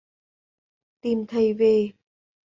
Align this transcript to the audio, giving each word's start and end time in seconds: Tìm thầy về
Tìm 1.01 1.25
thầy 1.27 1.53
về 1.53 1.91